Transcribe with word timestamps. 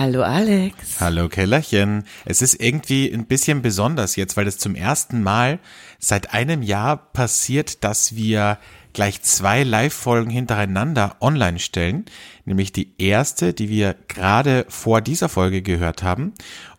Hallo 0.00 0.22
Alex. 0.22 1.00
Hallo 1.00 1.28
Kellerchen. 1.28 2.04
Es 2.24 2.40
ist 2.40 2.62
irgendwie 2.62 3.12
ein 3.12 3.26
bisschen 3.26 3.62
besonders 3.62 4.14
jetzt, 4.14 4.36
weil 4.36 4.46
es 4.46 4.56
zum 4.56 4.76
ersten 4.76 5.24
Mal 5.24 5.58
seit 5.98 6.32
einem 6.32 6.62
Jahr 6.62 6.98
passiert, 7.12 7.82
dass 7.82 8.14
wir 8.14 8.58
gleich 8.92 9.22
zwei 9.22 9.64
Live-Folgen 9.64 10.30
hintereinander 10.30 11.16
online 11.20 11.58
stellen. 11.58 12.04
Nämlich 12.44 12.72
die 12.72 12.92
erste, 12.98 13.52
die 13.52 13.70
wir 13.70 13.96
gerade 14.06 14.66
vor 14.68 15.00
dieser 15.00 15.28
Folge 15.28 15.62
gehört 15.62 16.04
haben. 16.04 16.32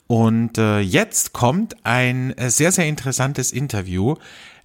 Und 0.08 0.58
äh, 0.58 0.80
jetzt 0.80 1.34
kommt 1.34 1.76
ein 1.86 2.38
äh, 2.38 2.50
sehr, 2.50 2.72
sehr 2.72 2.86
interessantes 2.86 3.52
Interview, 3.52 4.16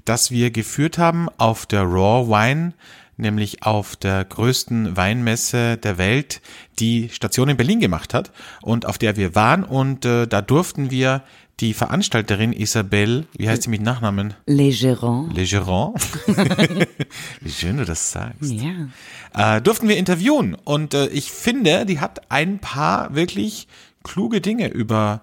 das 0.04 0.30
wir 0.30 0.52
geführt 0.52 0.96
haben 0.96 1.28
auf 1.38 1.66
der 1.66 1.82
Raw 1.82 2.28
Wine 2.28 2.74
nämlich 3.16 3.62
auf 3.62 3.96
der 3.96 4.24
größten 4.24 4.96
Weinmesse 4.96 5.76
der 5.76 5.98
Welt, 5.98 6.40
die 6.78 7.08
Station 7.10 7.48
in 7.48 7.56
Berlin 7.56 7.80
gemacht 7.80 8.14
hat 8.14 8.32
und 8.62 8.86
auf 8.86 8.98
der 8.98 9.16
wir 9.16 9.34
waren 9.34 9.64
und 9.64 10.04
äh, 10.04 10.26
da 10.26 10.42
durften 10.42 10.90
wir 10.90 11.22
die 11.60 11.72
Veranstalterin 11.72 12.52
Isabelle, 12.52 13.26
wie 13.36 13.48
heißt 13.48 13.62
sie 13.62 13.70
mit 13.70 13.80
Nachnamen? 13.80 14.34
Legeron. 14.46 15.30
Legeron. 15.30 15.94
wie 17.40 17.50
schön 17.50 17.76
du 17.76 17.84
das 17.84 18.10
sagst. 18.10 18.52
Ja. 18.52 18.88
Äh, 19.56 19.62
durften 19.62 19.88
wir 19.88 19.96
interviewen 19.96 20.56
und 20.64 20.94
äh, 20.94 21.06
ich 21.08 21.30
finde, 21.30 21.86
die 21.86 22.00
hat 22.00 22.30
ein 22.30 22.58
paar 22.58 23.14
wirklich 23.14 23.68
kluge 24.02 24.40
Dinge 24.40 24.68
über 24.68 25.22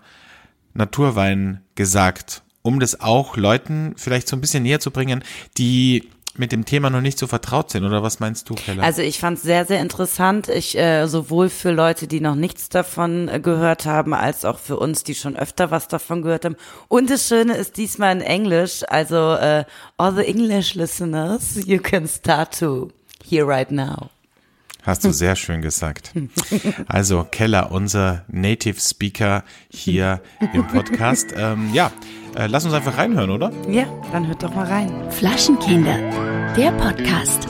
Naturwein 0.74 1.62
gesagt, 1.76 2.44
um 2.62 2.80
das 2.80 3.02
auch 3.02 3.36
Leuten 3.36 3.94
vielleicht 3.98 4.28
so 4.28 4.38
ein 4.38 4.42
bisschen 4.42 4.64
näher 4.64 4.80
zu 4.80 4.92
bringen, 4.92 5.24
die 5.58 6.10
mit 6.38 6.52
dem 6.52 6.66
Thema 6.66 6.90
noch 6.90 7.02
nicht 7.02 7.20
so 7.20 7.28
vertraut 7.28 7.72
sind, 7.72 7.84
oder 7.84 8.04
was 8.04 8.20
meinst 8.20 8.50
du, 8.50 8.56
Keller? 8.56 8.84
Also 8.84 9.02
ich 9.02 9.20
fand 9.20 9.38
es 9.38 9.44
sehr, 9.44 9.66
sehr 9.66 9.82
interessant. 9.82 10.48
Ich 10.48 10.78
äh, 10.78 11.08
sowohl 11.08 11.50
für 11.50 11.72
Leute, 11.72 12.08
die 12.08 12.22
noch 12.22 12.36
nichts 12.36 12.70
davon 12.70 13.28
äh, 13.28 13.40
gehört 13.40 13.86
haben, 13.86 14.14
als 14.14 14.46
auch 14.46 14.58
für 14.58 14.78
uns, 14.78 15.04
die 15.04 15.16
schon 15.16 15.36
öfter 15.36 15.72
was 15.72 15.88
davon 15.88 16.22
gehört 16.22 16.46
haben. 16.46 16.56
Und 16.88 17.10
das 17.10 17.28
Schöne 17.28 17.56
ist 17.56 17.78
diesmal 17.78 18.16
in 18.16 18.22
Englisch. 18.22 18.84
Also 18.88 19.34
äh, 19.34 19.66
all 19.98 20.16
the 20.16 20.26
English 20.26 20.76
listeners, 20.76 21.60
you 21.66 21.80
can 21.80 22.08
start 22.08 22.58
to 22.60 22.92
hear 23.24 23.46
right 23.46 23.72
now. 23.72 24.10
Hast 24.84 25.04
du 25.04 25.12
sehr 25.12 25.36
schön 25.36 25.62
gesagt. 25.62 26.12
Also 26.88 27.24
Keller, 27.30 27.72
unser 27.72 28.26
Native 28.28 28.80
Speaker 28.80 29.44
hier 29.70 30.22
im 30.54 30.68
Podcast. 30.68 31.28
Ähm, 31.38 31.70
ja, 31.72 31.92
äh, 32.36 32.48
lass 32.48 32.66
uns 32.66 32.74
einfach 32.74 32.98
reinhören, 32.98 33.30
oder? 33.30 33.52
Ja, 33.70 33.86
dann 34.12 34.28
hört 34.28 34.44
doch 34.44 34.54
mal 34.54 34.66
rein. 34.66 34.92
Flaschenkinder, 35.10 35.98
der 36.56 36.72
Podcast. 36.72 37.48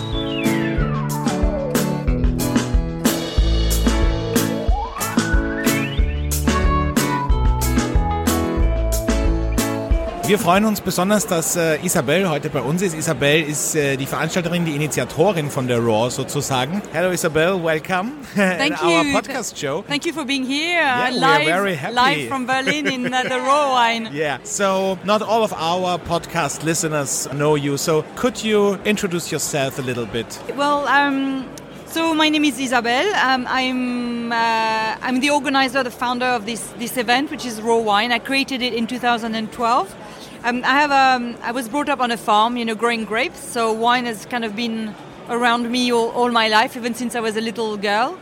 Wir 10.28 10.40
freuen 10.40 10.64
uns 10.66 10.80
besonders, 10.80 11.26
dass 11.28 11.56
äh, 11.58 11.84
Isabel 11.84 12.30
heute 12.30 12.50
bei 12.50 12.62
uns 12.62 12.82
ist. 12.82 12.94
Isabel 12.96 13.42
ist 13.42 13.76
äh, 13.76 13.98
die 13.98 14.06
Veranstalterin, 14.06 14.64
die 14.66 14.76
Initiatorin 14.76 15.50
von 15.50 15.68
der 15.68 15.80
Raw 15.80 16.10
sozusagen. 16.10 16.82
Hello 16.94 17.12
Isabel, 17.12 17.62
welcome 17.62 18.12
Thank 18.36 18.82
in 18.82 18.88
our 18.88 19.04
you. 19.04 19.12
podcast 19.14 19.60
show. 19.60 19.84
Thank 19.88 20.06
you 20.06 20.14
for 20.14 20.24
being 20.24 20.46
here 20.46 20.80
Yeah, 20.80 21.08
uh, 21.08 21.12
we 21.12 21.18
are 21.18 21.40
live, 21.40 21.46
very 21.46 21.76
happy. 21.76 21.96
live 21.96 22.28
from 22.30 22.46
Berlin 22.46 22.88
in 22.88 23.14
uh, 23.14 23.24
the 23.24 23.40
raw 23.40 23.72
wine. 23.74 24.10
Yeah, 24.14 24.38
so 24.44 24.98
not 25.04 25.22
all 25.22 25.44
of 25.44 25.54
our 25.54 25.98
podcast 26.00 26.64
listeners 26.64 27.28
know 27.34 27.56
you. 27.56 27.76
So 27.78 28.06
could 28.16 28.42
you 28.42 28.76
introduce 28.86 29.32
yourself 29.34 29.80
a 29.80 29.82
little 29.82 30.06
bit? 30.06 30.40
Well, 30.56 30.88
um, 30.88 31.46
so 31.88 32.14
my 32.14 32.30
name 32.30 32.46
is 32.46 32.58
Isabel. 32.58 33.06
Um, 33.16 33.46
I'm 33.50 34.32
uh, 34.32 34.96
I'm 35.02 35.20
the 35.20 35.32
organizer, 35.32 35.84
the 35.84 35.92
founder 35.92 36.28
of 36.28 36.46
this 36.46 36.62
this 36.80 36.96
event, 36.96 37.32
which 37.32 37.46
is 37.46 37.60
Raw 37.62 37.80
Wine. 37.80 38.14
I 38.14 38.20
created 38.20 38.62
it 38.62 38.74
in 38.74 38.88
2012. 38.88 39.96
Um, 40.44 40.64
I 40.66 40.81
have 40.81 40.92
um, 40.92 41.38
I 41.44 41.52
was 41.52 41.70
brought 41.70 41.88
up 41.88 42.00
on 42.00 42.09
a 42.09 42.17
farm, 42.17 42.58
you 42.58 42.66
know, 42.66 42.73
growing 42.73 43.06
grapes. 43.06 43.40
So 43.40 43.72
wine 43.72 44.06
has 44.06 44.25
kind 44.25 44.44
of 44.44 44.56
been 44.56 44.96
around 45.29 45.69
me 45.69 45.94
all, 45.94 46.09
all 46.09 46.31
my 46.31 46.47
life, 46.47 46.75
even 46.75 46.96
since 46.96 47.16
I 47.16 47.19
was 47.19 47.38
a 47.38 47.41
little 47.41 47.78
girl. 47.78 48.18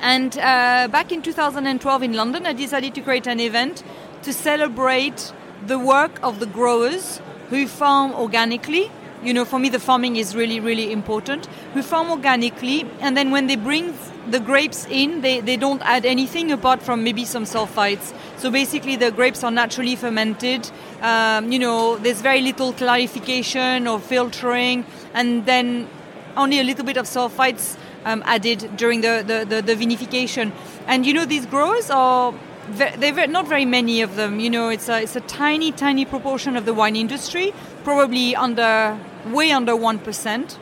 And 0.00 0.32
uh, 0.38 0.88
back 0.90 1.12
in 1.12 1.20
2012 1.20 2.02
in 2.02 2.14
London, 2.14 2.46
I 2.46 2.54
decided 2.54 2.94
to 2.94 3.02
create 3.02 3.26
an 3.26 3.40
event 3.40 3.84
to 4.22 4.32
celebrate 4.32 5.34
the 5.66 5.78
work 5.78 6.18
of 6.22 6.40
the 6.40 6.46
growers 6.46 7.20
who 7.50 7.66
farm 7.66 8.14
organically. 8.14 8.90
You 9.22 9.34
know, 9.34 9.44
for 9.44 9.58
me, 9.58 9.68
the 9.68 9.80
farming 9.80 10.16
is 10.16 10.34
really, 10.34 10.60
really 10.60 10.90
important. 10.90 11.44
Who 11.74 11.82
farm 11.82 12.10
organically, 12.10 12.86
and 13.00 13.18
then 13.18 13.30
when 13.30 13.48
they 13.48 13.56
bring 13.56 13.92
the 14.30 14.40
grapes 14.40 14.86
in, 14.86 15.20
they, 15.20 15.40
they 15.40 15.56
don't 15.56 15.82
add 15.82 16.06
anything 16.06 16.52
apart 16.52 16.82
from 16.82 17.02
maybe 17.02 17.24
some 17.24 17.44
sulfites. 17.44 18.14
So 18.36 18.50
basically, 18.50 18.96
the 18.96 19.10
grapes 19.10 19.42
are 19.44 19.50
naturally 19.50 19.96
fermented. 19.96 20.70
Um, 21.00 21.52
you 21.52 21.58
know, 21.58 21.96
there's 21.98 22.20
very 22.20 22.40
little 22.40 22.72
clarification 22.72 23.86
or 23.86 23.98
filtering, 23.98 24.84
and 25.14 25.44
then 25.46 25.88
only 26.36 26.60
a 26.60 26.64
little 26.64 26.84
bit 26.84 26.96
of 26.96 27.06
sulfites 27.06 27.76
um, 28.04 28.22
added 28.24 28.76
during 28.76 29.00
the, 29.00 29.22
the, 29.26 29.44
the, 29.44 29.62
the 29.62 29.74
vinification. 29.74 30.52
And 30.86 31.04
you 31.04 31.14
know, 31.14 31.24
these 31.24 31.46
growers 31.46 31.90
are 31.90 32.32
ve- 32.68 32.96
they're 32.96 33.26
not 33.26 33.46
very 33.46 33.64
many 33.64 34.02
of 34.02 34.16
them. 34.16 34.40
You 34.40 34.50
know, 34.50 34.68
it's 34.68 34.88
a, 34.88 35.02
it's 35.02 35.16
a 35.16 35.20
tiny, 35.20 35.72
tiny 35.72 36.04
proportion 36.04 36.56
of 36.56 36.64
the 36.64 36.74
wine 36.74 36.96
industry, 36.96 37.52
probably 37.84 38.34
under 38.34 38.98
way 39.26 39.52
under 39.52 39.76
one 39.76 39.98
percent. 39.98 40.58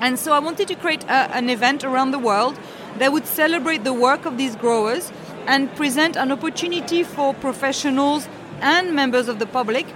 And 0.00 0.18
so 0.18 0.32
I 0.32 0.40
wanted 0.40 0.68
to 0.68 0.74
create 0.74 1.04
a, 1.04 1.36
an 1.36 1.50
event 1.50 1.84
around 1.84 2.10
the 2.10 2.18
world 2.18 2.58
that 2.98 3.12
would 3.12 3.26
celebrate 3.26 3.84
the 3.84 3.92
work 3.92 4.26
of 4.26 4.36
these 4.36 4.56
growers 4.56 5.12
and 5.46 5.74
present 5.76 6.16
an 6.16 6.30
opportunity 6.30 7.02
for 7.02 7.34
professionals 7.34 8.28
and 8.60 8.94
members 8.94 9.28
of 9.28 9.38
the 9.38 9.46
public 9.46 9.86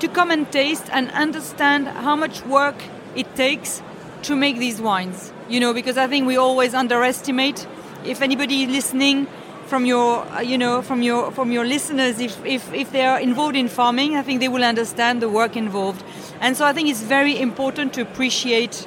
to 0.00 0.08
come 0.08 0.30
and 0.30 0.50
taste 0.50 0.84
and 0.92 1.10
understand 1.12 1.88
how 1.88 2.16
much 2.16 2.44
work 2.44 2.74
it 3.14 3.34
takes 3.34 3.82
to 4.22 4.36
make 4.36 4.58
these 4.58 4.80
wines. 4.80 5.32
You 5.48 5.60
know, 5.60 5.72
because 5.72 5.96
I 5.96 6.06
think 6.06 6.26
we 6.26 6.36
always 6.36 6.74
underestimate. 6.74 7.66
If 8.04 8.20
anybody 8.20 8.66
listening 8.66 9.26
from 9.66 9.86
your, 9.86 10.24
uh, 10.26 10.40
you 10.40 10.58
know, 10.58 10.82
from 10.82 11.02
your 11.02 11.30
from 11.30 11.52
your 11.52 11.64
listeners, 11.64 12.18
if, 12.18 12.44
if 12.44 12.72
if 12.72 12.90
they 12.92 13.04
are 13.06 13.20
involved 13.20 13.56
in 13.56 13.68
farming, 13.68 14.16
I 14.16 14.22
think 14.22 14.40
they 14.40 14.48
will 14.48 14.64
understand 14.64 15.22
the 15.22 15.28
work 15.28 15.56
involved. 15.56 16.02
And 16.40 16.56
so 16.56 16.64
I 16.64 16.72
think 16.72 16.88
it's 16.88 17.02
very 17.02 17.40
important 17.40 17.92
to 17.94 18.02
appreciate 18.02 18.86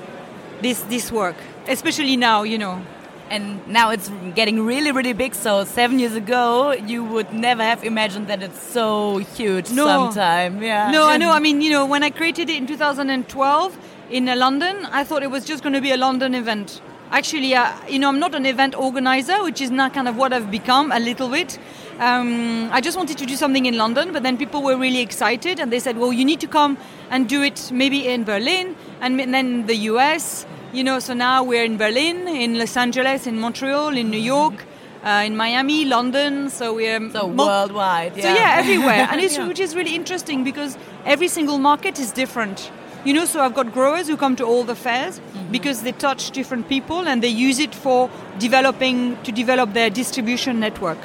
this 0.62 0.82
this 0.84 1.12
work, 1.12 1.36
especially 1.68 2.18
now. 2.18 2.44
You 2.44 2.58
know. 2.58 2.95
And 3.30 3.68
now 3.68 3.90
it's 3.90 4.12
getting 4.36 4.66
really, 4.66 4.92
really 4.92 5.14
big. 5.14 5.34
So 5.34 5.64
seven 5.66 5.98
years 5.98 6.16
ago, 6.16 6.74
you 6.74 7.04
would 7.04 7.34
never 7.34 7.64
have 7.64 7.84
imagined 7.84 8.28
that 8.28 8.44
it's 8.44 8.62
so 8.62 9.18
huge. 9.18 9.72
No. 9.72 9.86
sometime, 9.86 10.62
yeah. 10.62 10.92
No, 10.92 11.08
I 11.08 11.18
know. 11.18 11.32
I 11.32 11.40
mean, 11.46 11.62
you 11.62 11.72
know, 11.72 11.86
when 11.86 12.04
I 12.04 12.12
created 12.12 12.50
it 12.50 12.58
in 12.58 12.68
2012 12.68 13.78
in 14.12 14.30
uh, 14.30 14.36
London, 14.36 14.86
I 14.92 15.04
thought 15.04 15.24
it 15.24 15.32
was 15.32 15.44
just 15.44 15.64
going 15.64 15.74
to 15.74 15.82
be 15.82 15.92
a 15.92 15.98
London 15.98 16.36
event. 16.36 16.82
Actually, 17.12 17.56
uh, 17.56 17.72
you 17.88 17.98
know, 17.98 18.10
I'm 18.10 18.20
not 18.20 18.36
an 18.36 18.46
event 18.46 18.76
organizer, 18.76 19.44
which 19.44 19.62
is 19.62 19.72
now 19.72 19.90
kind 19.90 20.08
of 20.08 20.18
what 20.18 20.34
I've 20.34 20.52
become 20.52 20.92
a 20.92 21.00
little 21.00 21.30
bit. 21.30 21.58
Um, 22.00 22.70
I 22.72 22.82
just 22.82 22.98
wanted 22.98 23.18
to 23.20 23.26
do 23.26 23.36
something 23.36 23.66
in 23.66 23.78
London, 23.78 24.12
but 24.12 24.22
then 24.22 24.38
people 24.38 24.62
were 24.62 24.76
really 24.76 25.02
excited 25.02 25.60
and 25.60 25.72
they 25.72 25.80
said, 25.80 25.98
well, 25.98 26.12
you 26.12 26.26
need 26.26 26.42
to 26.42 26.48
come 26.48 26.78
and 27.10 27.30
do 27.30 27.42
it 27.42 27.72
maybe 27.72 28.08
in 28.08 28.24
Berlin 28.24 28.76
and 29.02 29.18
then 29.34 29.66
the 29.66 29.76
US. 29.92 30.46
You 30.76 30.84
know, 30.84 31.00
so 31.00 31.14
now 31.14 31.42
we're 31.42 31.64
in 31.64 31.78
Berlin, 31.78 32.28
in 32.28 32.60
Los 32.60 32.76
Angeles, 32.76 33.26
in 33.28 33.40
Montreal, 33.40 33.96
in 33.96 34.10
New 34.10 34.20
York, 34.20 34.66
uh, 35.06 35.24
in 35.26 35.38
Miami, 35.38 35.86
London. 35.86 36.50
So 36.50 36.74
we're 36.76 37.00
So 37.12 37.30
mul- 37.30 37.48
worldwide, 37.48 38.14
so 38.16 38.28
yeah. 38.28 38.36
yeah, 38.36 38.60
everywhere, 38.60 39.08
and 39.10 39.22
it's 39.22 39.38
Yeah. 39.40 39.48
which 39.48 39.62
is 39.62 39.74
really 39.74 39.96
interesting 39.96 40.44
because 40.44 40.78
every 41.06 41.30
single 41.30 41.60
market 41.60 41.98
is 41.98 42.12
different. 42.12 42.70
You 43.06 43.14
know, 43.14 43.24
so 43.24 43.40
I've 43.40 43.54
got 43.54 43.72
growers 43.72 44.08
who 44.10 44.18
come 44.18 44.36
to 44.36 44.44
all 44.44 44.64
the 44.66 44.76
fairs 44.76 45.20
Mm-hmm. 45.20 45.52
because 45.54 45.82
they 45.84 45.94
touch 45.94 46.32
different 46.32 46.68
people 46.68 47.08
and 47.08 47.22
they 47.24 47.30
use 47.48 47.60
it 47.60 47.74
for 47.74 48.10
developing 48.40 49.16
to 49.24 49.32
develop 49.32 49.72
their 49.74 49.90
distribution 49.90 50.60
network. 50.60 50.98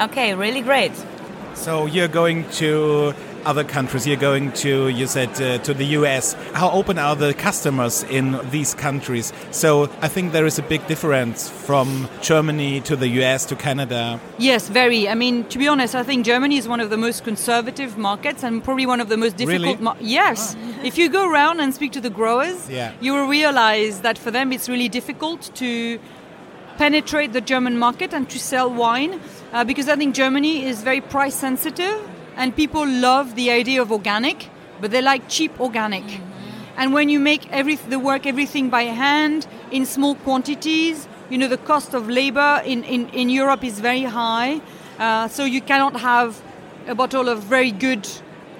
Okay, 0.00 0.34
really 0.34 0.62
great. 0.62 0.92
So 1.54 1.84
you're 1.86 2.08
going 2.22 2.48
to 2.62 3.12
other 3.44 3.64
countries. 3.64 4.06
You're 4.06 4.16
going 4.16 4.52
to, 4.64 4.88
you 4.88 5.06
said, 5.06 5.30
uh, 5.40 5.58
to 5.64 5.74
the 5.74 5.84
US. 5.98 6.34
How 6.54 6.70
open 6.70 6.98
are 6.98 7.16
the 7.16 7.34
customers 7.34 8.02
in 8.04 8.38
these 8.50 8.74
countries? 8.74 9.32
So 9.50 9.90
I 10.00 10.08
think 10.08 10.32
there 10.32 10.46
is 10.46 10.58
a 10.58 10.62
big 10.62 10.86
difference 10.86 11.48
from 11.48 12.08
Germany 12.22 12.80
to 12.82 12.96
the 12.96 13.08
US 13.22 13.44
to 13.46 13.56
Canada. 13.56 14.20
Yes, 14.38 14.68
very. 14.68 15.08
I 15.08 15.14
mean, 15.14 15.44
to 15.48 15.58
be 15.58 15.68
honest, 15.68 15.94
I 15.94 16.02
think 16.02 16.24
Germany 16.26 16.56
is 16.56 16.68
one 16.68 16.80
of 16.80 16.90
the 16.90 16.96
most 16.96 17.24
conservative 17.24 17.96
markets 17.98 18.42
and 18.42 18.62
probably 18.62 18.86
one 18.86 19.00
of 19.00 19.08
the 19.08 19.16
most 19.16 19.36
difficult. 19.36 19.62
Really? 19.62 19.82
Mar- 19.82 19.96
yes, 20.00 20.56
if 20.82 20.98
you 20.98 21.08
go 21.08 21.30
around 21.30 21.60
and 21.60 21.74
speak 21.74 21.92
to 21.92 22.00
the 22.00 22.10
growers, 22.10 22.68
Yeah. 22.68 22.92
you 23.00 23.12
will 23.14 23.26
realize 23.28 24.00
that 24.00 24.18
for 24.18 24.30
them 24.30 24.52
it's 24.52 24.68
really 24.68 24.88
difficult 24.88 25.50
to 25.56 25.98
penetrate 26.78 27.32
the 27.32 27.40
German 27.40 27.76
market 27.78 28.14
and 28.14 28.28
to 28.30 28.38
sell 28.38 28.72
wine 28.72 29.20
uh, 29.52 29.64
because 29.64 29.88
I 29.88 29.96
think 29.96 30.14
Germany 30.14 30.64
is 30.64 30.82
very 30.82 31.00
price 31.02 31.34
sensitive 31.34 31.98
and 32.36 32.54
people 32.54 32.86
love 32.86 33.34
the 33.34 33.50
idea 33.50 33.82
of 33.82 33.92
organic, 33.92 34.48
but 34.80 34.90
they 34.90 35.02
like 35.02 35.28
cheap 35.28 35.60
organic. 35.60 36.04
And 36.76 36.94
when 36.94 37.08
you 37.08 37.18
make 37.18 37.50
every, 37.52 37.74
the 37.76 37.98
work 37.98 38.26
everything 38.26 38.70
by 38.70 38.84
hand 38.84 39.46
in 39.70 39.84
small 39.84 40.14
quantities 40.14 41.08
you 41.30 41.38
know, 41.38 41.48
the 41.48 41.58
cost 41.58 41.94
of 41.94 42.08
labor 42.08 42.60
in, 42.64 42.82
in, 42.84 43.08
in 43.10 43.30
Europe 43.30 43.62
is 43.64 43.78
very 43.78 44.02
high. 44.02 44.60
Uh, 44.98 45.28
so 45.28 45.44
you 45.44 45.62
cannot 45.62 45.98
have 46.00 46.42
a 46.88 46.94
bottle 46.94 47.28
of 47.28 47.44
very 47.44 47.70
good 47.70 48.06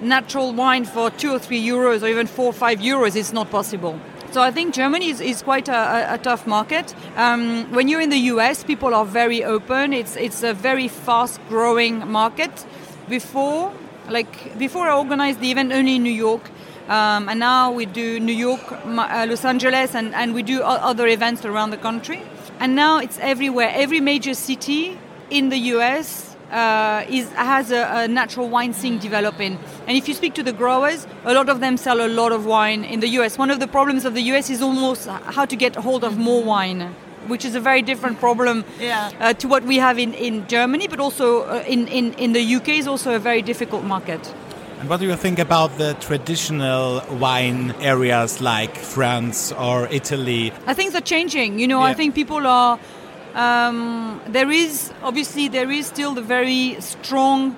natural 0.01 0.53
wine 0.53 0.85
for 0.85 1.11
two 1.11 1.31
or 1.31 1.37
three 1.37 1.61
euros 1.61 2.01
or 2.01 2.07
even 2.07 2.27
four 2.27 2.47
or 2.47 2.53
five 2.53 2.79
euros. 2.79 3.15
It's 3.15 3.33
not 3.33 3.51
possible. 3.51 3.99
So 4.31 4.41
I 4.41 4.51
think 4.51 4.73
Germany 4.73 5.09
is, 5.09 5.19
is 5.19 5.41
quite 5.43 5.67
a, 5.67 6.13
a, 6.13 6.17
tough 6.17 6.47
market. 6.47 6.95
Um, 7.17 7.69
when 7.73 7.89
you're 7.89 7.99
in 7.99 8.09
the 8.09 8.31
US, 8.35 8.63
people 8.63 8.95
are 8.95 9.05
very 9.05 9.43
open. 9.43 9.91
It's 9.91 10.15
it's 10.15 10.41
a 10.41 10.53
very 10.53 10.87
fast 10.87 11.41
growing 11.49 12.09
market. 12.09 12.65
Before, 13.11 13.73
like 14.07 14.57
before, 14.57 14.87
I 14.87 14.95
organized 14.95 15.41
the 15.41 15.51
event 15.51 15.73
only 15.73 15.97
in 15.97 16.03
New 16.03 16.17
York. 16.27 16.49
Um, 16.87 17.27
and 17.27 17.41
now 17.41 17.69
we 17.69 17.85
do 17.85 18.21
New 18.21 18.31
York, 18.47 18.61
uh, 18.71 19.25
Los 19.29 19.43
Angeles, 19.43 19.95
and, 19.95 20.15
and 20.15 20.33
we 20.33 20.43
do 20.43 20.61
other 20.63 21.07
events 21.07 21.43
around 21.43 21.71
the 21.71 21.77
country. 21.77 22.23
And 22.61 22.73
now 22.73 22.99
it's 22.99 23.19
everywhere. 23.19 23.69
Every 23.73 23.99
major 23.99 24.33
city 24.33 24.97
in 25.29 25.49
the 25.49 25.57
US 25.75 26.37
uh, 26.51 27.03
is, 27.09 27.29
has 27.33 27.71
a, 27.71 27.83
a, 28.03 28.07
natural 28.07 28.47
wine 28.47 28.73
scene 28.73 28.97
developing. 28.97 29.59
And 29.87 29.97
if 29.97 30.07
you 30.07 30.13
speak 30.13 30.33
to 30.35 30.43
the 30.43 30.53
growers, 30.53 31.05
a 31.25 31.33
lot 31.33 31.49
of 31.49 31.59
them 31.59 31.75
sell 31.75 31.99
a 31.99 32.07
lot 32.07 32.31
of 32.31 32.45
wine 32.45 32.85
in 32.85 33.01
the 33.01 33.09
US. 33.19 33.37
One 33.37 33.51
of 33.51 33.59
the 33.59 33.67
problems 33.67 34.05
of 34.05 34.13
the 34.13 34.23
US 34.31 34.49
is 34.49 34.61
almost 34.61 35.07
how 35.07 35.43
to 35.43 35.55
get 35.57 35.75
hold 35.75 36.05
of 36.05 36.17
more 36.17 36.41
wine. 36.41 36.95
Which 37.31 37.45
is 37.45 37.55
a 37.55 37.61
very 37.61 37.81
different 37.81 38.19
problem 38.19 38.65
yeah. 38.77 39.09
uh, 39.19 39.33
to 39.35 39.47
what 39.47 39.63
we 39.63 39.77
have 39.77 39.97
in, 39.97 40.13
in 40.13 40.45
Germany, 40.47 40.87
but 40.89 40.99
also 40.99 41.43
uh, 41.43 41.63
in, 41.65 41.87
in, 41.87 42.13
in 42.15 42.33
the 42.33 42.55
UK 42.55 42.69
is 42.69 42.87
also 42.87 43.15
a 43.15 43.19
very 43.19 43.41
difficult 43.41 43.85
market. 43.85 44.33
And 44.81 44.89
what 44.89 44.99
do 44.99 45.05
you 45.05 45.15
think 45.15 45.39
about 45.39 45.77
the 45.77 45.93
traditional 46.01 47.01
wine 47.19 47.71
areas 47.79 48.41
like 48.41 48.75
France 48.75 49.51
or 49.53 49.87
Italy? 49.91 50.51
I 50.65 50.73
think 50.73 50.91
they're 50.91 51.01
changing. 51.01 51.59
You 51.59 51.67
know, 51.67 51.79
yeah. 51.79 51.91
I 51.91 51.93
think 51.93 52.15
people 52.15 52.45
are. 52.45 52.79
Um, 53.35 54.19
there 54.27 54.51
is 54.51 54.91
obviously 55.03 55.47
there 55.47 55.71
is 55.71 55.85
still 55.85 56.13
the 56.13 56.23
very 56.23 56.81
strong, 56.81 57.55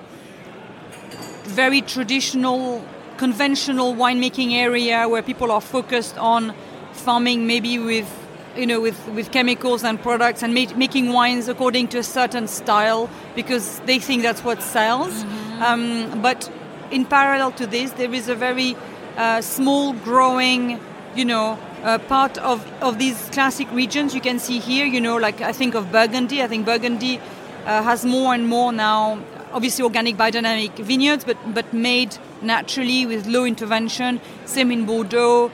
very 1.44 1.80
traditional, 1.80 2.84
conventional 3.16 3.94
winemaking 3.94 4.52
area 4.52 5.08
where 5.08 5.22
people 5.22 5.50
are 5.50 5.62
focused 5.62 6.16
on 6.18 6.54
farming, 6.92 7.46
maybe 7.46 7.78
with 7.78 8.06
you 8.56 8.66
know 8.66 8.80
with, 8.80 9.08
with 9.08 9.30
chemicals 9.30 9.84
and 9.84 10.00
products 10.00 10.42
and 10.42 10.54
ma- 10.54 10.76
making 10.76 11.12
wines 11.12 11.48
according 11.48 11.88
to 11.88 11.98
a 11.98 12.02
certain 12.02 12.48
style 12.48 13.08
because 13.34 13.80
they 13.80 13.98
think 13.98 14.22
that's 14.22 14.44
what 14.44 14.62
sells. 14.62 15.12
Mm-hmm. 15.12 15.62
Um, 15.62 16.22
but 16.22 16.50
in 16.90 17.04
parallel 17.04 17.52
to 17.52 17.66
this, 17.66 17.92
there 17.92 18.12
is 18.12 18.28
a 18.28 18.34
very 18.34 18.76
uh, 19.16 19.40
small 19.40 19.92
growing, 19.92 20.80
you 21.14 21.24
know, 21.24 21.58
uh, 21.82 21.98
part 21.98 22.38
of, 22.38 22.64
of 22.82 22.98
these 22.98 23.28
classic 23.32 23.70
regions 23.72 24.14
you 24.14 24.20
can 24.20 24.38
see 24.38 24.58
here, 24.58 24.86
you 24.86 25.00
know, 25.00 25.16
like 25.16 25.40
I 25.40 25.52
think 25.52 25.74
of 25.74 25.92
Burgundy. 25.92 26.42
I 26.42 26.48
think 26.48 26.66
Burgundy 26.66 27.20
uh, 27.66 27.82
has 27.82 28.04
more 28.04 28.34
and 28.34 28.48
more 28.48 28.72
now, 28.72 29.18
obviously 29.52 29.84
organic 29.84 30.16
biodynamic 30.16 30.74
vineyards, 30.76 31.24
but, 31.24 31.36
but 31.52 31.72
made 31.72 32.16
naturally 32.42 33.06
with 33.06 33.26
low 33.26 33.44
intervention. 33.44 34.20
Same 34.44 34.70
in 34.70 34.86
Bordeaux, 34.86 35.50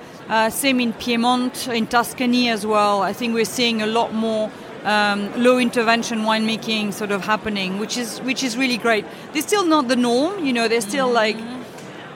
same 0.50 0.79
in 0.79 0.93
Piedmont, 0.93 1.67
in 1.69 1.87
Tuscany 1.87 2.49
as 2.49 2.65
well. 2.65 3.03
I 3.03 3.12
think 3.12 3.35
we're 3.35 3.44
seeing 3.44 3.82
a 3.82 3.87
lot 3.87 4.15
more 4.15 4.49
um, 4.85 5.32
low 5.43 5.59
intervention 5.59 6.21
winemaking 6.21 6.93
sort 6.93 7.11
of 7.11 7.25
happening, 7.25 7.79
which 7.79 7.97
is 7.97 8.21
which 8.21 8.43
is 8.43 8.56
really 8.56 8.79
great. 8.79 9.05
They're 9.32 9.43
still 9.43 9.67
not 9.67 9.88
the 9.88 9.97
norm, 9.97 10.44
you 10.44 10.53
know. 10.53 10.69
They're 10.69 10.81
still 10.81 11.09
mm-hmm. 11.09 11.15
like, 11.15 11.37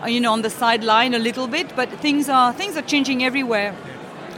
uh, 0.02 0.06
you 0.06 0.20
know, 0.20 0.32
on 0.32 0.42
the 0.42 0.50
sideline 0.50 1.14
a 1.14 1.18
little 1.18 1.48
bit, 1.48 1.74
but 1.74 1.90
things 2.00 2.28
are 2.28 2.52
things 2.52 2.76
are 2.76 2.82
changing 2.82 3.24
everywhere, 3.24 3.74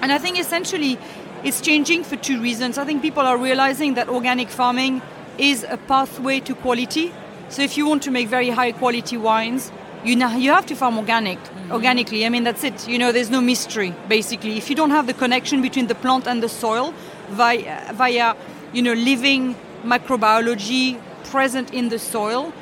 and 0.01 0.11
I 0.11 0.19
think 0.19 0.39
essentially 0.39 0.99
it's 1.45 1.61
changing 1.61 2.05
for 2.05 2.17
two 2.17 2.41
reasons. 2.41 2.79
I 2.79 2.85
think 2.85 3.03
people 3.03 3.23
are 3.23 3.37
realizing 3.37 3.95
that 3.95 4.09
organic 4.09 4.49
farming 4.49 5.03
is 5.39 5.65
a 5.69 5.77
pathway 5.77 6.41
to 6.41 6.55
quality. 6.55 7.13
So 7.51 7.63
if 7.63 7.77
you 7.77 7.87
want 7.87 8.03
to 8.05 8.11
make 8.11 8.29
very 8.29 8.51
high 8.51 8.73
quality 8.73 9.17
wines, 9.17 9.71
you 10.05 10.17
know, 10.17 10.35
you 10.37 10.51
have 10.51 10.67
to 10.67 10.77
farm 10.77 10.99
organic 10.99 11.39
mm-hmm. 11.39 11.73
organically. 11.73 12.25
I 12.27 12.29
mean 12.29 12.45
that's 12.45 12.65
it. 12.65 12.89
You 12.89 12.99
know, 12.99 13.13
there's 13.13 13.31
no 13.31 13.41
mystery 13.41 13.95
basically. 14.09 14.57
If 14.57 14.71
you 14.71 14.77
don't 14.77 14.91
have 14.91 15.07
the 15.07 15.15
connection 15.15 15.63
between 15.63 15.87
the 15.87 15.95
plant 15.95 16.27
and 16.27 16.43
the 16.43 16.49
soil, 16.49 16.95
via, 17.31 17.93
via 17.95 18.35
you 18.73 18.83
know, 18.83 18.93
living 18.93 19.57
microbiology 19.85 21.01
present 21.25 21.73
in 21.73 21.89
the 21.89 21.99
soil, 21.99 22.53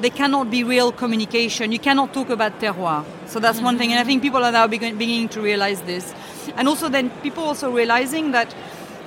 there 0.00 0.10
cannot 0.10 0.50
be 0.50 0.64
real 0.64 0.92
communication. 0.92 1.72
You 1.72 1.78
cannot 1.78 2.12
talk 2.12 2.30
about 2.30 2.60
terroir. 2.60 3.04
So 3.26 3.38
that's 3.38 3.58
mm-hmm. 3.58 3.64
one 3.64 3.78
thing, 3.78 3.92
and 3.92 4.00
I 4.00 4.04
think 4.04 4.22
people 4.22 4.44
are 4.44 4.52
now 4.52 4.66
beginning 4.66 5.28
to 5.30 5.40
realize 5.40 5.80
this. 5.82 6.14
And 6.56 6.68
also, 6.68 6.88
then 6.88 7.10
people 7.22 7.44
also 7.44 7.70
realizing 7.70 8.32
that, 8.32 8.54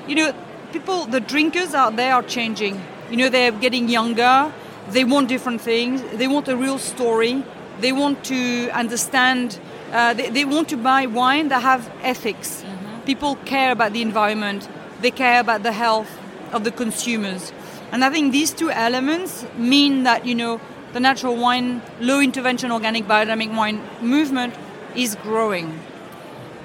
you 0.07 0.15
know, 0.15 0.33
people, 0.71 1.05
the 1.05 1.19
drinkers 1.19 1.73
out 1.73 1.95
there 1.95 2.13
are 2.13 2.23
changing. 2.23 2.81
You 3.09 3.17
know, 3.17 3.29
they're 3.29 3.51
getting 3.51 3.89
younger. 3.89 4.51
They 4.89 5.03
want 5.03 5.27
different 5.27 5.61
things. 5.61 6.01
They 6.13 6.27
want 6.27 6.47
a 6.47 6.55
real 6.55 6.77
story. 6.77 7.43
They 7.79 7.91
want 7.91 8.23
to 8.25 8.69
understand. 8.71 9.59
Uh, 9.91 10.13
they, 10.13 10.29
they, 10.29 10.45
want 10.45 10.67
to 10.69 10.77
buy 10.77 11.05
wine 11.05 11.49
that 11.49 11.61
have 11.61 11.89
ethics. 12.01 12.63
Mm-hmm. 12.63 13.01
People 13.05 13.35
care 13.45 13.71
about 13.71 13.93
the 13.93 14.01
environment 14.01 14.67
they 15.01 15.11
care 15.11 15.39
about 15.39 15.63
the 15.63 15.71
health 15.71 16.09
of 16.51 16.63
the 16.63 16.71
consumers. 16.71 17.51
And 17.91 18.03
I 18.03 18.09
think 18.09 18.31
these 18.31 18.51
two 18.51 18.71
elements 18.71 19.45
mean 19.57 20.03
that, 20.03 20.25
you 20.25 20.35
know, 20.35 20.59
the 20.93 20.99
natural 20.99 21.35
wine, 21.35 21.81
low 21.99 22.19
intervention 22.19 22.71
organic 22.71 23.05
biodynamic 23.05 23.55
wine 23.55 23.81
movement 24.01 24.53
is 24.95 25.15
growing. 25.15 25.79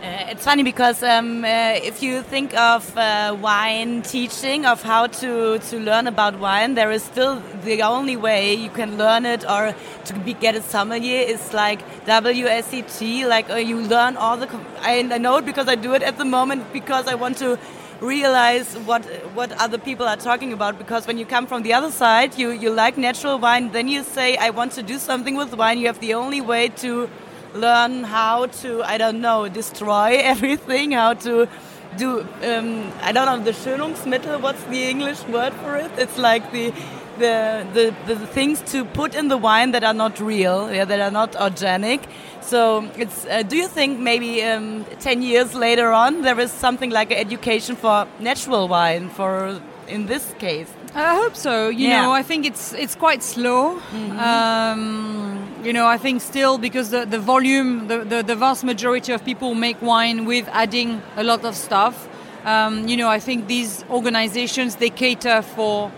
Uh, 0.02 0.29
it's 0.31 0.44
funny 0.47 0.62
because 0.62 1.02
um, 1.02 1.44
uh, 1.44 1.49
if 1.75 2.02
you 2.02 2.23
think 2.23 2.56
of 2.56 2.97
uh, 2.97 3.37
wine 3.38 4.00
teaching, 4.00 4.64
of 4.64 4.82
how 4.82 5.06
to, 5.06 5.58
to 5.58 5.79
learn 5.79 6.06
about 6.06 6.38
wine, 6.38 6.75
there 6.75 6.91
is 6.91 7.02
still 7.02 7.43
the 7.64 7.82
only 7.82 8.17
way 8.17 8.55
you 8.55 8.70
can 8.70 8.97
learn 8.97 9.26
it 9.26 9.44
or 9.44 9.75
to 10.06 10.14
be, 10.20 10.32
get 10.32 10.55
a 10.55 10.62
sommelier 10.62 11.20
is 11.20 11.52
like 11.52 11.81
WSET. 12.06 13.29
Like 13.29 13.50
uh, 13.50 13.56
you 13.56 13.79
learn 13.79 14.17
all 14.17 14.38
the. 14.38 14.49
I, 14.81 15.00
I 15.00 15.19
know 15.19 15.37
it 15.37 15.44
because 15.44 15.69
I 15.69 15.75
do 15.75 15.93
it 15.93 16.03
at 16.03 16.17
the 16.17 16.25
moment 16.25 16.73
because 16.73 17.06
I 17.06 17.14
want 17.14 17.37
to 17.38 17.58
realize 18.00 18.79
what 18.87 19.05
what 19.35 19.53
other 19.61 19.76
people 19.76 20.06
are 20.06 20.17
talking 20.17 20.55
about 20.55 20.79
because 20.79 21.06
when 21.06 21.19
you 21.19 21.26
come 21.26 21.46
from 21.46 21.62
the 21.62 21.75
other 21.75 21.91
side 21.91 22.38
you 22.38 22.49
you 22.49 22.70
like 22.70 22.96
natural 22.96 23.38
wine 23.38 23.70
then 23.73 23.88
you 23.88 24.03
say 24.03 24.38
i 24.38 24.49
want 24.49 24.73
to 24.73 24.82
do 24.82 24.99
something 24.99 25.37
with 25.37 25.53
wine 25.53 25.79
you 25.79 25.87
have 25.87 26.00
the 26.00 26.14
only 26.14 26.41
way 26.41 26.70
to 26.70 27.11
learn 27.55 28.05
how 28.05 28.47
to 28.47 28.82
i 28.85 28.97
don't 28.99 29.20
know 29.20 29.49
destroy 29.49 30.19
everything 30.35 30.93
how 30.93 31.14
to 31.14 31.49
do 31.97 32.20
um, 32.44 32.93
i 33.02 33.12
don't 33.12 33.26
know 33.26 33.44
the 33.44 33.52
schönungsmittel 33.52 34.41
what's 34.41 34.62
the 34.64 34.82
english 34.88 35.23
word 35.25 35.52
for 35.55 35.76
it 35.76 35.91
it's 35.99 36.19
like 36.19 36.50
the 36.52 36.73
the, 37.20 37.67
the, 37.75 38.14
the 38.14 38.26
things 38.26 38.61
to 38.73 38.84
put 38.84 39.15
in 39.15 39.29
the 39.29 39.36
wine 39.36 39.70
that 39.72 39.84
are 39.84 39.94
not 39.94 40.19
real, 40.19 40.72
yeah, 40.72 40.84
that 40.84 41.01
are 41.01 41.10
not 41.10 41.36
organic. 41.36 42.01
So 42.41 42.91
it's. 42.96 43.27
Uh, 43.27 43.43
do 43.43 43.56
you 43.56 43.69
think 43.69 44.01
maybe 44.01 44.43
um, 44.43 44.84
ten 44.98 45.22
years 45.22 45.55
later 45.55 45.93
on 45.93 46.22
there 46.22 46.41
is 46.41 46.51
something 46.51 46.91
like 46.91 47.13
education 47.13 47.77
for 47.77 48.08
natural 48.19 48.67
wine 48.67 49.10
for 49.10 49.60
in 49.91 50.06
this 50.06 50.35
case? 50.39 50.69
I 50.94 51.15
hope 51.15 51.37
so. 51.37 51.69
You 51.69 51.89
yeah. 51.89 52.03
know, 52.03 52.13
I 52.13 52.23
think 52.23 52.47
it's 52.47 52.73
it's 52.73 52.97
quite 52.97 53.23
slow. 53.23 53.75
Mm 53.93 54.11
-hmm. 54.11 54.19
um, 54.29 55.31
you 55.65 55.73
know, 55.73 55.94
I 55.94 55.99
think 55.99 56.23
still 56.23 56.59
because 56.59 56.91
the, 56.91 57.06
the 57.06 57.19
volume, 57.19 57.87
the, 57.87 57.99
the, 58.05 58.23
the, 58.23 58.37
vast 58.37 58.65
majority 58.65 59.13
of 59.15 59.23
people 59.23 59.55
make 59.55 59.77
wine 59.81 60.25
with 60.25 60.49
adding 60.53 61.03
a 61.17 61.23
lot 61.23 61.44
of 61.44 61.55
stuff. 61.55 62.09
Um, 62.44 62.89
you 62.89 62.97
know, 62.97 63.17
I 63.17 63.20
think 63.20 63.47
these 63.47 63.85
organizations 63.89 64.77
they 64.77 64.91
cater 64.91 65.43
for 65.43 65.91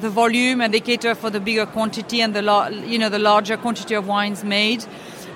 the 0.00 0.08
volume 0.08 0.60
and 0.60 0.72
they 0.72 0.80
cater 0.80 1.14
for 1.14 1.30
the 1.30 1.40
bigger 1.40 1.66
quantity 1.66 2.22
and 2.22 2.34
the 2.34 2.42
you 2.86 2.98
know 2.98 3.08
the 3.08 3.18
larger 3.18 3.56
quantity 3.56 3.96
of 3.96 4.06
wines 4.06 4.44
made. 4.44 4.84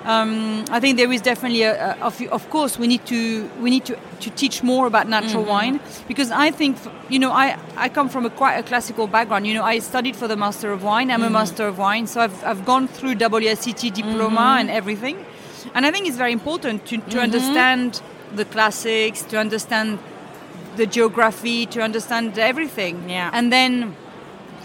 Um, 0.05 0.65
I 0.69 0.79
think 0.79 0.97
there 0.97 1.11
is 1.11 1.21
definitely 1.21 1.63
a, 1.63 1.95
a 1.95 2.05
of, 2.05 2.21
of, 2.31 2.47
course 2.51 2.77
we 2.77 2.85
need 2.85 3.05
to 3.07 3.49
we 3.59 3.71
need 3.71 3.85
to, 3.85 3.97
to 4.19 4.29
teach 4.29 4.61
more 4.61 4.85
about 4.85 5.09
natural 5.09 5.41
mm-hmm. 5.41 5.49
wine 5.49 5.79
because 6.07 6.29
I 6.29 6.51
think 6.51 6.77
you 7.09 7.17
know 7.17 7.31
I, 7.31 7.57
I 7.75 7.89
come 7.89 8.09
from 8.09 8.23
a 8.23 8.29
quite 8.29 8.55
a 8.55 8.61
classical 8.61 9.07
background 9.07 9.47
you 9.47 9.55
know 9.55 9.63
I 9.63 9.79
studied 9.79 10.15
for 10.15 10.27
the 10.27 10.35
master 10.35 10.71
of 10.71 10.83
wine 10.83 11.09
I'm 11.09 11.21
mm-hmm. 11.21 11.27
a 11.29 11.39
master 11.39 11.65
of 11.65 11.79
wine 11.79 12.05
so 12.05 12.21
I've, 12.21 12.43
I've 12.43 12.65
gone 12.65 12.87
through 12.87 13.15
WSET 13.15 13.93
diploma 13.95 14.39
mm-hmm. 14.39 14.59
and 14.59 14.69
everything 14.69 15.25
and 15.73 15.87
I 15.87 15.91
think 15.91 16.07
it's 16.07 16.17
very 16.17 16.33
important 16.33 16.85
to, 16.85 16.97
to 16.97 17.03
mm-hmm. 17.03 17.19
understand 17.19 18.01
the 18.35 18.45
classics 18.45 19.23
to 19.23 19.39
understand 19.39 19.97
the 20.75 20.85
geography 20.85 21.65
to 21.65 21.81
understand 21.81 22.37
everything 22.37 23.09
yeah 23.09 23.31
and 23.33 23.51
then 23.51 23.95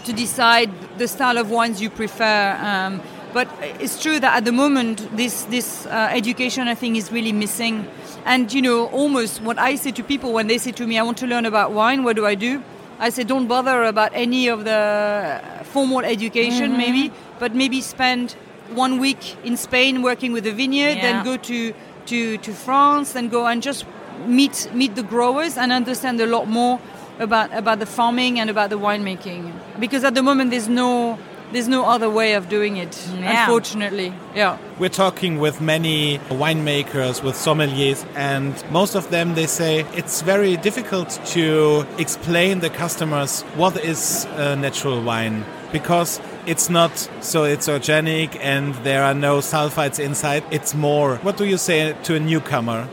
to 0.05 0.13
decide 0.13 0.69
the 0.97 1.07
style 1.07 1.37
of 1.37 1.49
wines 1.49 1.81
you 1.81 1.89
prefer. 1.89 2.57
Um, 2.59 3.01
but 3.33 3.47
it's 3.79 4.01
true 4.01 4.19
that 4.19 4.37
at 4.37 4.45
the 4.45 4.51
moment, 4.51 5.15
this 5.15 5.43
this 5.43 5.85
uh, 5.85 6.09
education 6.11 6.67
I 6.67 6.75
think 6.75 6.97
is 6.97 7.11
really 7.11 7.33
missing. 7.33 7.87
And 8.25 8.53
you 8.53 8.61
know, 8.61 8.87
almost 8.87 9.41
what 9.41 9.57
I 9.57 9.75
say 9.75 9.91
to 9.91 10.03
people 10.03 10.33
when 10.33 10.47
they 10.47 10.57
say 10.57 10.71
to 10.71 10.87
me, 10.87 10.99
"I 10.99 11.03
want 11.03 11.17
to 11.19 11.27
learn 11.27 11.45
about 11.45 11.71
wine," 11.71 12.03
what 12.03 12.15
do 12.15 12.25
I 12.25 12.35
do? 12.35 12.61
I 13.01 13.09
say, 13.09 13.23
don't 13.23 13.47
bother 13.47 13.83
about 13.85 14.11
any 14.13 14.47
of 14.47 14.63
the 14.63 15.41
formal 15.63 16.01
education, 16.01 16.69
mm-hmm. 16.69 16.77
maybe, 16.77 17.11
but 17.39 17.55
maybe 17.55 17.81
spend 17.81 18.33
one 18.75 18.99
week 18.99 19.43
in 19.43 19.57
Spain 19.57 20.03
working 20.03 20.31
with 20.31 20.45
a 20.45 20.51
vineyard, 20.51 20.97
yeah. 20.97 21.01
then 21.01 21.25
go 21.25 21.35
to, 21.35 21.73
to, 22.05 22.37
to 22.37 22.53
France, 22.53 23.13
then 23.13 23.27
go 23.27 23.47
and 23.47 23.63
just 23.63 23.85
meet 24.27 24.69
meet 24.71 24.93
the 24.93 25.01
growers 25.01 25.57
and 25.57 25.71
understand 25.71 26.21
a 26.21 26.27
lot 26.27 26.47
more 26.47 26.79
about 27.19 27.51
about 27.53 27.79
the 27.79 27.87
farming 27.87 28.39
and 28.39 28.51
about 28.51 28.69
the 28.69 28.77
winemaking 28.77 29.51
because 29.79 30.03
at 30.03 30.13
the 30.13 30.21
moment 30.21 30.51
there's 30.51 30.69
no 30.69 31.17
there's 31.51 31.67
no 31.67 31.83
other 31.85 32.09
way 32.09 32.33
of 32.33 32.47
doing 32.49 32.77
it 32.77 32.93
Yeah. 33.19 33.43
unfortunately 33.43 34.13
yeah 34.35 34.57
We're 34.79 34.89
talking 35.05 35.39
with 35.39 35.61
many 35.61 36.19
winemakers, 36.29 37.21
with 37.23 37.35
sommeliers, 37.35 38.05
and 38.15 38.53
most 38.71 38.95
of 38.95 39.09
them 39.09 39.35
they 39.35 39.47
say 39.47 39.85
it's 39.95 40.21
very 40.23 40.57
difficult 40.57 41.09
to 41.35 41.85
explain 41.97 42.59
the 42.61 42.69
customers 42.69 43.43
what 43.55 43.77
is 43.77 44.25
a 44.37 44.55
natural 44.55 45.01
wine 45.03 45.43
because 45.71 46.19
it's 46.45 46.69
not 46.69 46.91
so 47.21 47.43
it's 47.43 47.67
organic 47.69 48.29
and 48.43 48.73
there 48.83 49.03
are 49.03 49.13
no 49.13 49.39
sulfites 49.41 49.99
inside. 49.99 50.43
It's 50.51 50.73
more. 50.73 51.17
What 51.17 51.37
do 51.37 51.45
you 51.45 51.57
say 51.57 51.93
to 52.03 52.15
a 52.15 52.19
newcomer? 52.19 52.87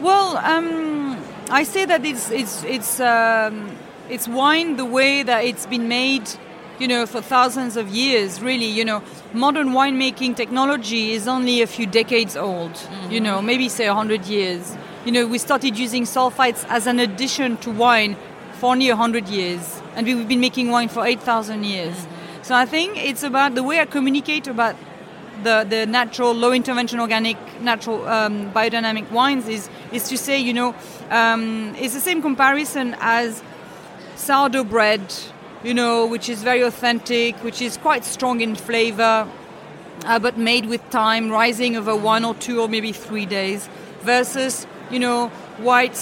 Well, 0.00 0.36
um, 0.38 1.16
I 1.50 1.62
say 1.64 1.84
that 1.86 2.04
it's 2.04 2.30
it's 2.30 2.64
it's 2.64 3.00
um, 3.00 3.70
it's 4.08 4.26
wine 4.28 4.76
the 4.76 4.84
way 4.84 5.22
that 5.22 5.44
it's 5.44 5.66
been 5.66 5.86
made, 5.88 6.28
you 6.80 6.88
know, 6.88 7.06
for 7.06 7.20
thousands 7.20 7.76
of 7.76 7.88
years. 7.88 8.40
Really, 8.42 8.66
you 8.66 8.84
know, 8.84 9.02
modern 9.32 9.68
winemaking 9.70 10.34
technology 10.36 11.12
is 11.12 11.28
only 11.28 11.62
a 11.62 11.66
few 11.66 11.86
decades 11.86 12.36
old. 12.36 12.72
You 13.10 13.20
know, 13.20 13.40
maybe 13.42 13.68
say 13.68 13.86
hundred 13.86 14.24
years. 14.26 14.76
You 15.04 15.12
know, 15.12 15.26
we 15.26 15.38
started 15.38 15.78
using 15.78 16.04
sulfites 16.04 16.64
as 16.68 16.86
an 16.86 16.98
addition 16.98 17.56
to 17.58 17.70
wine 17.70 18.16
for 18.54 18.72
only 18.72 18.88
hundred 18.88 19.28
years, 19.28 19.80
and 19.94 20.06
we've 20.06 20.26
been 20.26 20.40
making 20.40 20.70
wine 20.70 20.88
for 20.88 21.06
eight 21.06 21.20
thousand 21.20 21.64
years. 21.64 22.06
So 22.42 22.54
I 22.54 22.66
think 22.66 22.96
it's 22.96 23.22
about 23.22 23.54
the 23.54 23.62
way 23.62 23.80
I 23.80 23.84
communicate 23.84 24.48
about 24.48 24.74
the, 25.42 25.66
the 25.68 25.86
natural, 25.86 26.32
low 26.32 26.52
intervention 26.52 27.00
organic, 27.00 27.36
natural 27.60 28.06
um, 28.08 28.50
biodynamic 28.52 29.10
wines 29.10 29.48
is, 29.48 29.68
is 29.92 30.08
to 30.08 30.18
say, 30.18 30.38
you 30.38 30.52
know, 30.52 30.74
um, 31.10 31.74
it's 31.76 31.94
the 31.94 32.00
same 32.00 32.22
comparison 32.22 32.96
as 33.00 33.42
sourdough 34.16 34.64
bread, 34.64 35.00
you 35.62 35.74
know, 35.74 36.06
which 36.06 36.28
is 36.28 36.42
very 36.42 36.62
authentic, 36.62 37.36
which 37.44 37.60
is 37.60 37.76
quite 37.76 38.04
strong 38.04 38.40
in 38.40 38.54
flavor, 38.54 39.28
uh, 40.04 40.18
but 40.18 40.38
made 40.38 40.66
with 40.66 40.88
time, 40.90 41.30
rising 41.30 41.76
over 41.76 41.94
one 41.94 42.24
or 42.24 42.34
two 42.34 42.60
or 42.60 42.68
maybe 42.68 42.92
three 42.92 43.26
days, 43.26 43.68
versus, 44.00 44.66
you 44.90 44.98
know, 44.98 45.28
white 45.58 45.96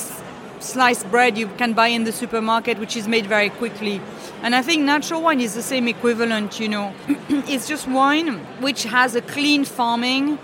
sliced 0.61 1.11
bread 1.11 1.39
you 1.39 1.49
can 1.57 1.73
buy 1.73 1.89
in 1.89 2.05
the 2.05 2.13
supermarket, 2.13 2.79
which 2.79 2.97
is 2.97 3.09
made 3.09 3.27
very 3.27 3.51
quickly. 3.51 4.01
And 4.43 4.55
I 4.55 4.63
think 4.63 4.83
natural 4.83 5.23
wine 5.23 5.41
is 5.41 5.55
the 5.55 5.63
same 5.63 5.89
equivalent, 5.89 6.61
you 6.61 6.69
know. 6.69 6.95
it's 7.29 7.67
just 7.69 7.89
wine 7.89 8.39
which 8.61 8.85
has 8.85 9.15
a 9.15 9.23
clean 9.23 9.65
farming, 9.65 10.39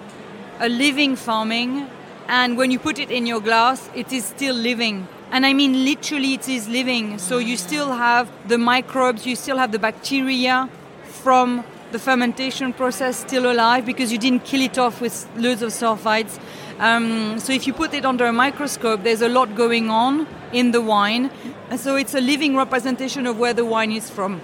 a 0.58 0.68
living 0.68 1.16
farming, 1.16 1.88
and 2.26 2.56
when 2.56 2.70
you 2.70 2.78
put 2.78 2.98
it 2.98 3.10
in 3.10 3.26
your 3.26 3.40
glass, 3.40 3.90
it 3.94 4.12
is 4.12 4.24
still 4.24 4.54
living. 4.54 5.06
And 5.34 5.44
I 5.44 5.52
mean 5.52 5.84
literally 5.84 6.34
it 6.34 6.48
is 6.48 6.68
living. 6.68 7.18
So 7.18 7.38
you 7.38 7.56
still 7.56 7.90
have 7.90 8.30
the 8.46 8.56
microbes, 8.56 9.26
you 9.26 9.34
still 9.34 9.58
have 9.58 9.72
the 9.72 9.80
bacteria 9.80 10.68
from 11.02 11.64
the 11.90 11.98
fermentation 11.98 12.72
process 12.72 13.18
still 13.18 13.50
alive 13.50 13.84
because 13.84 14.12
you 14.12 14.18
didn't 14.18 14.44
kill 14.44 14.60
it 14.60 14.78
off 14.78 15.00
with 15.00 15.28
loads 15.34 15.60
of 15.62 15.70
sulfites. 15.70 16.38
Um, 16.78 17.40
so 17.40 17.52
if 17.52 17.66
you 17.66 17.72
put 17.72 17.94
it 17.94 18.04
under 18.04 18.26
a 18.26 18.32
microscope, 18.32 19.02
there's 19.02 19.22
a 19.22 19.28
lot 19.28 19.56
going 19.56 19.90
on 19.90 20.28
in 20.52 20.70
the 20.70 20.80
wine. 20.80 21.32
And 21.68 21.80
so 21.80 21.96
it's 21.96 22.14
a 22.14 22.20
living 22.20 22.54
representation 22.54 23.26
of 23.26 23.36
where 23.36 23.54
the 23.54 23.64
wine 23.64 23.90
is 23.90 24.08
from. 24.08 24.38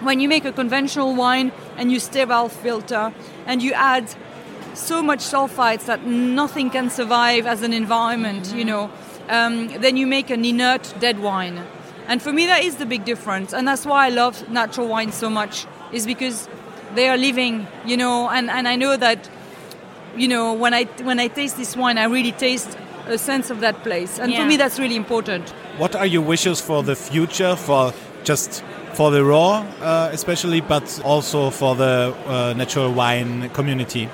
When 0.00 0.18
you 0.18 0.28
make 0.30 0.46
a 0.46 0.52
conventional 0.52 1.14
wine 1.14 1.52
and 1.76 1.92
you 1.92 2.00
sterile 2.00 2.48
filter 2.48 3.12
and 3.44 3.62
you 3.62 3.74
add 3.74 4.14
so 4.72 5.02
much 5.02 5.18
sulfites 5.18 5.84
that 5.84 6.06
nothing 6.06 6.70
can 6.70 6.88
survive 6.88 7.46
as 7.46 7.60
an 7.60 7.74
environment, 7.74 8.54
you 8.54 8.64
know, 8.64 8.90
um, 9.28 9.68
then 9.68 9.96
you 9.96 10.06
make 10.06 10.30
an 10.30 10.44
inert 10.44 10.94
dead 11.00 11.20
wine. 11.20 11.60
And 12.08 12.20
for 12.20 12.32
me, 12.32 12.46
that 12.46 12.64
is 12.64 12.76
the 12.76 12.86
big 12.86 13.04
difference. 13.04 13.52
And 13.52 13.66
that's 13.66 13.86
why 13.86 14.06
I 14.06 14.08
love 14.10 14.48
natural 14.50 14.88
wine 14.88 15.12
so 15.12 15.30
much, 15.30 15.66
is 15.92 16.06
because 16.06 16.48
they 16.94 17.08
are 17.08 17.16
living, 17.16 17.66
you 17.86 17.96
know, 17.96 18.28
and, 18.28 18.50
and 18.50 18.66
I 18.66 18.76
know 18.76 18.96
that, 18.96 19.30
you 20.16 20.28
know, 20.28 20.52
when 20.52 20.74
I, 20.74 20.84
when 21.02 21.20
I 21.20 21.28
taste 21.28 21.56
this 21.56 21.76
wine, 21.76 21.98
I 21.98 22.04
really 22.04 22.32
taste 22.32 22.76
a 23.06 23.18
sense 23.18 23.50
of 23.50 23.60
that 23.60 23.82
place. 23.82 24.18
And 24.18 24.34
for 24.34 24.44
me, 24.44 24.56
that's 24.56 24.78
really 24.78 24.96
important. 24.96 25.48
What 25.78 25.96
are 25.96 26.06
your 26.06 26.22
wishes 26.22 26.60
for 26.60 26.82
the 26.82 26.94
future, 26.94 27.56
for 27.56 27.94
just 28.24 28.62
for 28.92 29.10
the 29.10 29.24
raw, 29.24 29.66
uh, 29.80 30.10
especially, 30.12 30.60
but 30.60 31.00
also 31.04 31.50
for 31.50 31.74
the 31.74 32.14
uh, 32.26 32.52
natural 32.56 32.92
wine 32.92 33.48
community? 33.50 34.08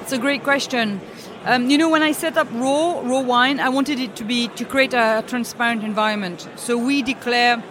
It's 0.00 0.12
a 0.12 0.18
great 0.18 0.42
question. 0.42 1.00
Um, 1.46 1.68
you 1.68 1.76
know, 1.76 1.90
when 1.90 2.02
I 2.02 2.12
set 2.12 2.38
up 2.38 2.48
raw 2.52 3.02
raw 3.02 3.20
wine, 3.20 3.60
I 3.60 3.68
wanted 3.68 4.00
it 4.00 4.16
to 4.16 4.24
be 4.24 4.48
to 4.48 4.64
create 4.64 4.94
a 4.94 5.22
transparent 5.26 5.84
environment. 5.84 6.48
So 6.56 6.78
we 6.78 7.02
declare 7.02 7.62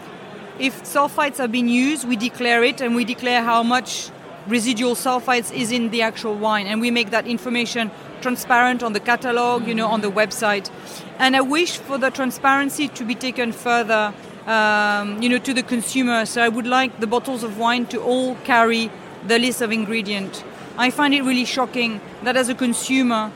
if 0.60 0.84
sulfites 0.84 1.40
are 1.40 1.48
being 1.48 1.68
used, 1.68 2.08
we 2.08 2.16
declare 2.16 2.64
it, 2.64 2.82
and 2.82 2.96
we 2.96 3.04
declare 3.04 3.42
how 3.42 3.64
much 3.64 4.12
residual 4.48 4.94
sulfites 4.94 5.52
is 5.52 5.72
in 5.72 5.90
the 5.90 6.04
actual 6.04 6.36
wine, 6.36 6.68
and 6.68 6.82
we 6.82 6.92
make 6.92 7.10
that 7.10 7.26
information 7.26 7.90
transparent 8.22 8.84
on 8.84 8.94
the 8.94 9.00
catalog, 9.00 9.68
you 9.68 9.74
know, 9.74 9.88
on 9.88 10.02
the 10.02 10.12
website. 10.12 10.70
And 11.18 11.36
I 11.36 11.42
wish 11.42 11.78
for 11.78 11.98
the 11.98 12.12
transparency 12.12 12.88
to 12.90 13.04
be 13.04 13.16
taken 13.16 13.52
further, 13.52 14.14
um, 14.46 15.20
you 15.20 15.30
know, 15.30 15.40
to 15.40 15.52
the 15.52 15.64
consumer. 15.64 16.28
So 16.28 16.44
I 16.44 16.50
would 16.50 16.68
like 16.68 17.00
the 17.00 17.08
bottles 17.08 17.42
of 17.42 17.58
wine 17.58 17.88
to 17.88 18.00
all 18.00 18.36
carry 18.44 18.92
the 19.26 19.40
list 19.40 19.64
of 19.64 19.72
ingredient. 19.72 20.44
I 20.78 20.92
find 20.92 21.12
it 21.16 21.24
really 21.24 21.46
shocking 21.46 22.02
that 22.22 22.38
as 22.38 22.50
a 22.50 22.56
consumer, 22.56 23.32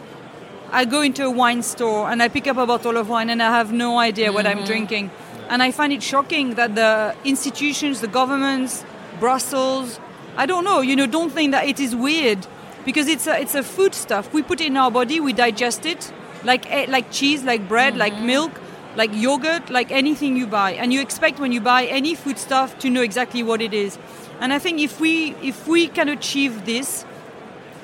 I 0.72 0.86
go 0.86 1.02
into 1.02 1.26
a 1.26 1.32
wine 1.32 1.64
store 1.64 2.10
and 2.10 2.22
I 2.22 2.28
pick 2.28 2.48
up 2.48 2.58
a 2.58 2.66
bottle 2.66 2.98
of 2.98 3.10
wine 3.10 3.30
and 3.30 3.42
I 3.42 3.52
have 3.52 3.72
no 3.72 4.00
idea 4.00 4.32
what 4.32 4.46
I'm 4.46 4.66
drinking. 4.66 5.12
And 5.50 5.64
I 5.64 5.72
find 5.72 5.94
it 5.94 6.04
shocking 6.04 6.56
that 6.56 6.76
the 6.76 7.16
institutions, 7.24 8.02
the 8.02 8.08
governments, 8.08 8.84
Brussels, 9.20 10.00
I 10.36 10.46
don't 10.46 10.64
know, 10.64 10.82
you 10.82 10.96
know, 10.96 11.08
don't 11.08 11.32
think 11.32 11.52
that 11.52 11.66
it 11.66 11.80
is 11.80 11.96
weird 11.96 12.46
because 12.86 13.08
it's 13.08 13.28
a, 13.28 13.40
it's 13.40 13.56
a 13.56 13.64
food 13.64 13.96
stuff. 13.96 14.34
We 14.34 14.44
put 14.44 14.62
it 14.62 14.68
in 14.68 14.78
our 14.78 14.92
body, 14.92 15.20
we 15.20 15.34
digest 15.34 15.86
it 15.86 16.12
like 16.44 16.70
eh, 16.72 16.86
like 16.90 17.12
cheese, 17.12 17.44
like 17.44 17.68
bread, 17.68 17.98
like 17.98 18.18
milk, 18.20 18.52
like 18.96 19.12
yogurt, 19.14 19.70
like 19.70 19.92
anything 19.92 20.38
you 20.38 20.48
buy. 20.48 20.72
And 20.72 20.92
you 20.94 21.02
expect 21.02 21.40
when 21.40 21.52
you 21.52 21.62
buy 21.62 21.86
any 21.86 22.16
food 22.16 22.38
stuff 22.38 22.78
to 22.80 22.90
know 22.90 23.02
exactly 23.02 23.44
what 23.44 23.62
it 23.62 23.74
is. 23.74 23.98
And 24.40 24.54
I 24.54 24.60
think 24.60 24.80
if 24.80 25.00
we 25.00 25.36
if 25.42 25.68
we 25.68 25.88
can 25.88 26.10
achieve 26.10 26.66
this, 26.66 27.06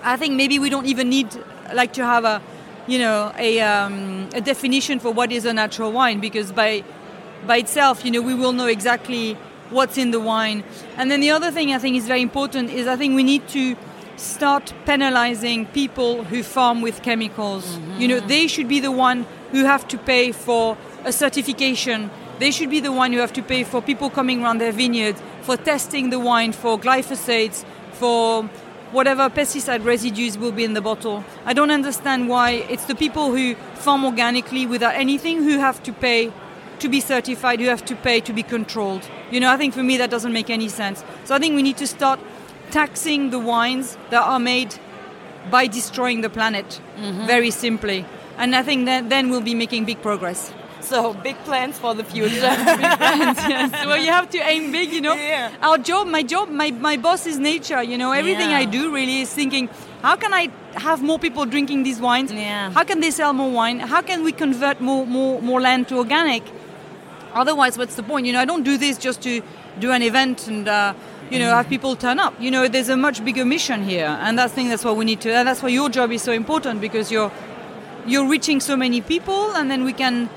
I 0.04 0.18
think 0.18 0.36
maybe 0.36 0.60
we 0.60 0.70
don't 0.70 0.86
even 0.86 1.10
need 1.10 1.30
like 1.74 1.94
to 1.94 2.06
have 2.06 2.26
a, 2.26 2.42
you 2.88 3.00
know, 3.00 3.32
a, 3.38 3.62
um, 3.62 4.30
a 4.34 4.42
definition 4.42 5.00
for 5.00 5.12
what 5.12 5.32
is 5.32 5.46
a 5.46 5.54
natural 5.54 5.92
wine 5.92 6.20
because 6.20 6.52
by 6.52 6.84
by 7.46 7.58
itself, 7.58 8.06
you 8.06 8.12
know, 8.12 8.22
we 8.22 8.34
will 8.34 8.54
know 8.54 8.68
exactly 8.68 9.34
what's 9.70 9.98
in 9.98 10.12
the 10.12 10.20
wine. 10.20 10.64
And 10.98 11.12
then 11.12 11.20
the 11.20 11.32
other 11.32 11.52
thing 11.52 11.74
I 11.74 11.80
think 11.80 11.98
is 11.98 12.08
very 12.08 12.22
important 12.22 12.70
is 12.70 12.88
I 12.88 12.96
think 12.96 13.16
we 13.16 13.24
need 13.24 13.48
to 13.50 13.76
start 14.16 14.74
penalizing 14.86 15.66
people 15.68 16.24
who 16.24 16.44
farm 16.44 16.82
with 16.82 17.02
chemicals. 17.02 17.78
You 17.98 18.08
know, 18.08 18.20
they 18.20 18.48
should 18.48 18.68
be 18.68 18.80
the 18.80 18.92
one 18.92 19.26
who 19.52 19.66
have 19.66 19.88
to 19.90 19.98
pay 19.98 20.32
for 20.32 20.78
a 21.04 21.12
certification. 21.12 22.10
They 22.40 22.52
should 22.52 22.70
be 22.70 22.80
the 22.80 22.92
one 22.92 23.12
who 23.12 23.20
have 23.20 23.34
to 23.34 23.44
pay 23.44 23.64
for 23.64 23.82
people 23.82 24.10
coming 24.10 24.44
around 24.44 24.60
their 24.60 24.72
vineyards, 24.72 25.22
for 25.42 25.58
testing 25.58 26.10
the 26.10 26.20
wine 26.20 26.54
for 26.54 26.80
glyphosates, 26.80 27.66
for 27.94 28.50
whatever 28.94 29.30
pesticide 29.30 29.84
residues 29.84 30.38
will 30.38 30.52
be 30.52 30.64
in 30.64 30.74
the 30.74 30.82
bottle. 30.82 31.24
I 31.46 31.54
don't 31.54 31.72
understand 31.72 32.30
why 32.30 32.52
it's 32.52 32.86
the 32.86 32.96
people 32.96 33.32
who 33.32 33.56
farm 33.74 34.06
organically 34.06 34.66
without 34.66 34.94
anything 34.96 35.44
who 35.44 35.58
have 35.58 35.82
to 35.84 35.92
pay 35.92 36.32
to 36.80 36.90
be 36.90 37.02
certified, 37.02 37.60
who 37.60 37.68
have 37.68 37.84
to 37.86 37.96
pay 37.96 38.20
to 38.22 38.34
be 38.34 38.44
controlled. 38.44 39.10
You 39.32 39.40
know, 39.40 39.52
I 39.52 39.58
think 39.58 39.74
for 39.74 39.84
me 39.84 39.98
that 39.98 40.10
doesn't 40.10 40.34
make 40.34 40.50
any 40.50 40.70
sense. 40.70 41.04
So 41.26 41.36
I 41.36 41.40
think 41.40 41.56
we 41.56 41.64
need 41.64 41.78
to 41.78 41.88
start 41.88 42.20
taxing 42.72 43.32
the 43.32 43.40
wines 43.40 43.98
that 44.12 44.22
are 44.22 44.40
made 44.40 44.76
by 45.50 45.68
destroying 45.68 46.22
the 46.22 46.30
planet, 46.30 46.80
mm-hmm. 46.98 47.26
very 47.26 47.52
simply. 47.52 48.06
And 48.38 48.56
I 48.56 48.64
think 48.64 48.86
that 48.86 49.10
then 49.10 49.30
we'll 49.30 49.42
be 49.42 49.56
making 49.56 49.86
big 49.86 50.02
progress. 50.02 50.54
So 50.84 51.14
big 51.14 51.38
plans 51.46 51.80
for 51.80 51.96
the 51.96 52.04
future. 52.04 52.36
yes. 52.36 53.72
Well, 53.86 53.98
you 53.98 54.12
have 54.12 54.30
to 54.32 54.38
aim 54.40 54.72
big, 54.72 54.92
you 54.92 55.02
know. 55.02 55.14
Yeah. 55.14 55.52
Our 55.62 55.78
job, 55.78 56.08
my 56.08 56.24
job, 56.24 56.50
my, 56.50 56.72
my 56.72 56.98
boss 56.98 57.26
is 57.26 57.40
nature, 57.40 57.82
you 57.82 57.98
know. 57.98 58.12
Everything 58.12 58.52
Yeah. 58.52 58.58
I 58.58 58.66
do 58.66 58.94
really 58.94 59.22
is 59.22 59.34
thinking, 59.34 59.70
how 60.02 60.16
can 60.18 60.34
I 60.34 60.50
have 60.76 61.02
more 61.02 61.18
people 61.20 61.46
drinking 61.46 61.84
these 61.84 62.00
wines? 62.02 62.32
Yeah. 62.32 62.72
How 62.72 62.84
can 62.84 63.00
they 63.00 63.12
sell 63.12 63.34
more 63.34 63.50
wine? 63.52 63.80
How 63.80 64.02
can 64.02 64.24
we 64.24 64.32
convert 64.32 64.82
more, 64.82 65.06
more, 65.08 65.42
more 65.42 65.62
land 65.62 65.88
to 65.90 65.98
organic? 65.98 66.44
Otherwise, 67.34 67.78
what's 67.78 67.96
the 67.96 68.04
point? 68.04 68.26
You 68.26 68.34
know, 68.34 68.42
I 68.42 68.46
don't 68.46 68.64
do 68.64 68.78
this 68.78 68.98
just 68.98 69.22
to 69.24 69.42
do 69.80 69.92
an 69.92 70.02
event 70.04 70.48
and, 70.48 70.68
uh, 70.68 70.94
you 71.32 71.40
know, 71.40 71.50
have 71.56 71.70
people 71.70 71.96
turn 71.96 72.20
up. 72.20 72.34
You 72.40 72.52
know, 72.52 72.68
there's 72.68 72.90
a 72.90 72.98
much 72.98 73.24
bigger 73.24 73.46
mission 73.46 73.84
here. 73.84 74.18
And 74.22 74.40
I 74.40 74.48
think 74.48 74.70
that's 74.70 74.84
what 74.84 74.98
we 74.98 75.06
need 75.06 75.22
to, 75.22 75.34
and 75.34 75.48
that's 75.48 75.64
why 75.64 75.70
your 75.70 75.90
job 75.90 76.12
is 76.12 76.22
so 76.22 76.32
important 76.32 76.82
because 76.82 77.12
you're, 77.12 77.32
you're 78.06 78.28
reaching 78.28 78.60
so 78.60 78.76
many 78.76 79.02
people 79.02 79.56
and 79.56 79.72
then 79.72 79.84
we 79.84 79.94
can 79.94 80.30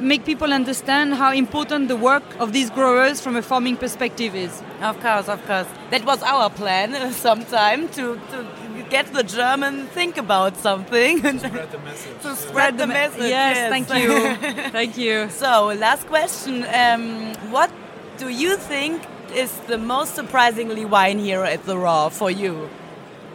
make 0.00 0.24
people 0.24 0.52
understand 0.52 1.14
how 1.14 1.32
important 1.32 1.88
the 1.88 1.96
work 1.96 2.22
of 2.38 2.52
these 2.52 2.70
growers 2.70 3.20
from 3.20 3.36
a 3.36 3.42
farming 3.42 3.76
perspective 3.76 4.34
is. 4.34 4.62
Of 4.80 5.00
course, 5.00 5.28
of 5.28 5.44
course. 5.46 5.66
That 5.90 6.04
was 6.04 6.22
our 6.22 6.50
plan 6.50 7.12
sometime 7.26 7.88
to, 7.90 8.20
to 8.30 8.46
get 8.90 9.12
the 9.12 9.22
German 9.22 9.86
think 9.88 10.16
about 10.16 10.56
something. 10.56 11.22
To 11.22 11.38
Spread 11.38 11.70
the 11.72 11.78
message. 11.78 12.22
to 12.22 12.36
spread 12.36 12.78
the 12.78 12.86
message. 12.86 13.22
Yes, 13.30 13.68
thank 13.70 13.88
you. 13.94 14.36
thank 14.70 14.96
you. 14.96 15.28
So, 15.30 15.74
last 15.78 16.06
question. 16.06 16.64
Um, 16.72 17.34
what 17.50 17.70
do 18.18 18.28
you 18.28 18.56
think 18.56 19.02
is 19.34 19.52
the 19.66 19.78
most 19.78 20.14
surprisingly 20.14 20.84
wine 20.84 21.18
here 21.18 21.42
at 21.44 21.64
the 21.64 21.76
Raw 21.76 22.08
for 22.08 22.30
you? 22.30 22.70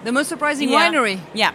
The 0.04 0.12
most 0.12 0.28
surprising 0.30 0.70
Yeah. 0.70 0.90
winery. 0.90 1.20
Yeah. 1.34 1.52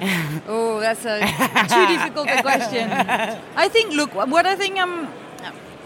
Oh, 0.48 0.80
that's 0.80 1.04
a 1.04 1.20
too 1.20 1.86
difficult 1.86 2.28
a 2.28 2.42
question. 2.42 2.90
I 2.90 3.68
think, 3.68 3.94
look, 3.94 4.14
what 4.14 4.46
I 4.46 4.56
think 4.56 4.78
I'm, 4.78 5.08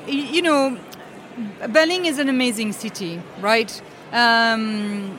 you 0.07 0.43
know, 0.43 0.79
Berlin 1.69 2.05
is 2.05 2.19
an 2.19 2.29
amazing 2.29 2.73
city, 2.73 3.21
right? 3.41 3.71
Um, 4.13 5.19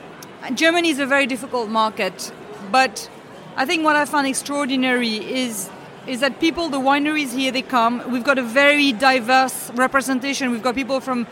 Germany 0.54 0.90
is 0.90 0.98
a 0.98 1.06
very 1.06 1.26
difficult 1.26 1.68
market, 1.68 2.32
but 2.70 3.08
I 3.56 3.64
think 3.64 3.84
what 3.84 3.96
I 3.96 4.04
found 4.04 4.26
extraordinary 4.26 5.16
is 5.16 5.70
is 6.06 6.20
that 6.20 6.40
people, 6.40 6.70
the 6.70 6.80
wineries 6.80 7.32
here, 7.32 7.52
they 7.52 7.62
come. 7.62 8.02
We've 8.10 8.24
got 8.24 8.38
a 8.38 8.42
very 8.42 8.90
diverse 8.92 9.70
representation. 9.74 10.50
We've 10.50 10.62
got 10.62 10.74
people 10.74 10.98
from 10.98 11.26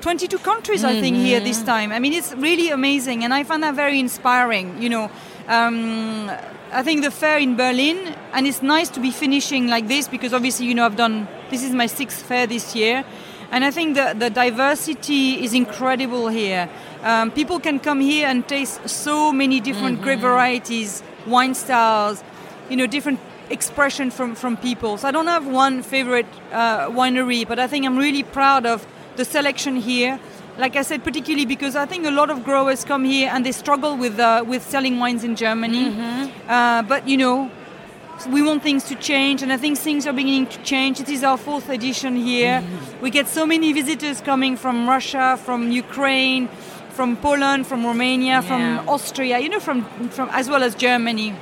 22 0.00 0.38
countries, 0.38 0.82
I 0.82 0.98
think, 1.00 1.16
here 1.16 1.40
this 1.40 1.62
time. 1.62 1.92
I 1.92 1.98
mean, 1.98 2.14
it's 2.14 2.32
really 2.34 2.70
amazing, 2.70 3.22
and 3.22 3.34
I 3.34 3.44
find 3.44 3.62
that 3.62 3.74
very 3.74 4.00
inspiring. 4.00 4.80
You 4.82 4.88
know, 4.88 5.10
um, 5.46 6.30
I 6.74 6.82
think 6.82 7.04
the 7.04 7.10
fair 7.12 7.38
in 7.38 7.54
Berlin, 7.54 8.16
and 8.32 8.48
it's 8.48 8.60
nice 8.60 8.88
to 8.90 9.00
be 9.00 9.12
finishing 9.12 9.68
like 9.68 9.86
this 9.86 10.08
because 10.08 10.34
obviously, 10.34 10.66
you 10.66 10.74
know, 10.74 10.84
I've 10.84 10.96
done 10.96 11.28
this 11.48 11.62
is 11.62 11.72
my 11.72 11.86
sixth 11.86 12.20
fair 12.20 12.48
this 12.48 12.74
year, 12.74 13.04
and 13.52 13.64
I 13.64 13.70
think 13.70 13.94
the 13.94 14.12
the 14.18 14.28
diversity 14.28 15.44
is 15.44 15.54
incredible 15.54 16.26
here. 16.26 16.68
Um, 17.04 17.30
people 17.30 17.60
can 17.60 17.78
come 17.78 18.00
here 18.00 18.26
and 18.26 18.48
taste 18.48 18.88
so 18.88 19.30
many 19.30 19.60
different 19.60 20.02
grape 20.02 20.18
varieties, 20.18 21.02
wine 21.28 21.54
styles, 21.54 22.24
you 22.68 22.76
know, 22.76 22.88
different 22.88 23.20
expression 23.50 24.10
from, 24.10 24.34
from 24.34 24.56
people. 24.56 24.98
So 24.98 25.06
I 25.06 25.10
don't 25.10 25.26
have 25.26 25.46
one 25.46 25.82
favorite 25.82 26.26
uh, 26.50 26.88
winery, 26.88 27.46
but 27.46 27.58
I 27.58 27.66
think 27.66 27.86
I'm 27.86 27.98
really 27.98 28.22
proud 28.22 28.66
of 28.66 28.86
the 29.16 29.24
selection 29.24 29.76
here. 29.76 30.18
Like 30.56 30.76
I 30.76 30.82
said, 30.82 31.02
particularly 31.02 31.46
because 31.46 31.74
I 31.74 31.84
think 31.84 32.06
a 32.06 32.10
lot 32.12 32.30
of 32.30 32.44
growers 32.44 32.84
come 32.84 33.04
here 33.04 33.28
and 33.32 33.44
they 33.44 33.50
struggle 33.52 33.96
with 33.96 34.20
uh, 34.20 34.44
with 34.46 34.62
selling 34.62 35.00
wines 35.00 35.24
in 35.24 35.34
Germany. 35.34 35.86
Uh, 36.48 36.82
but 36.82 37.08
you 37.08 37.16
know, 37.16 37.50
we 38.30 38.40
want 38.40 38.62
things 38.62 38.84
to 38.84 38.94
change, 38.94 39.42
and 39.42 39.52
I 39.52 39.56
think 39.56 39.76
things 39.78 40.06
are 40.06 40.12
beginning 40.12 40.46
to 40.46 40.58
change. 40.62 41.00
It 41.00 41.08
is 41.08 41.24
our 41.24 41.36
fourth 41.36 41.68
edition 41.68 42.14
here. 42.14 42.62
We 43.02 43.10
get 43.10 43.26
so 43.28 43.44
many 43.46 43.72
visitors 43.72 44.20
coming 44.20 44.56
from 44.56 44.88
Russia, 44.88 45.36
from 45.44 45.72
Ukraine, 45.72 46.46
from 46.90 47.16
Poland, 47.16 47.66
from 47.66 47.84
Romania, 47.84 48.40
from 48.40 48.62
Austria. 48.88 49.40
You 49.40 49.48
know, 49.48 49.60
from 49.60 49.82
from 50.10 50.28
as 50.30 50.48
well 50.48 50.62
as 50.62 50.76
Germany. 50.76 51.34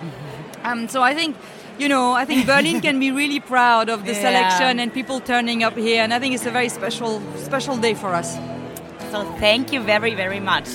Um, 0.65 0.89
so 0.89 1.03
I 1.03 1.13
think, 1.13 1.37
you 1.79 1.89
know, 1.89 2.13
I 2.13 2.25
think 2.25 2.47
Berlin 2.47 2.81
can 2.81 2.99
be 2.99 3.11
really 3.11 3.41
proud 3.41 3.91
of 3.91 4.07
the 4.07 4.13
Yeah. 4.17 4.27
selection 4.27 4.81
and 4.81 4.89
people 4.95 5.21
turning 5.21 5.65
up 5.65 5.77
here, 5.77 6.01
and 6.05 6.15
I 6.15 6.19
think 6.19 6.35
it's 6.35 6.47
a 6.47 6.51
very 6.59 6.71
special, 6.71 7.21
special 7.37 7.77
day 7.77 7.95
for 7.95 8.15
us. 8.15 8.39
So, 9.13 9.25
thank 9.37 9.75
you 9.75 9.83
very, 9.83 10.15
very 10.15 10.41
much. 10.41 10.67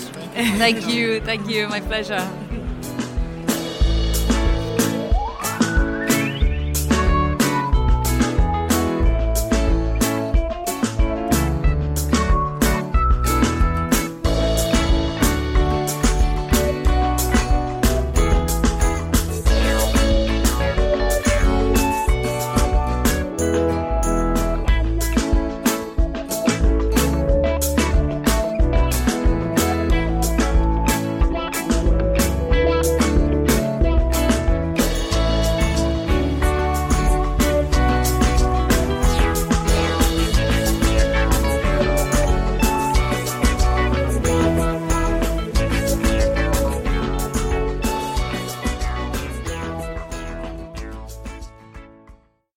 thank 0.61 0.87
you, 0.87 1.19
thank 1.21 1.49
you, 1.49 1.67
my 1.69 1.81
pleasure. 1.81 2.21